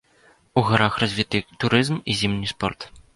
У 0.61 0.61
гарах 0.69 0.95
развіты 1.03 1.41
турызм 1.65 1.99
і 2.15 2.17
зімні 2.23 2.51
спорт. 2.55 2.89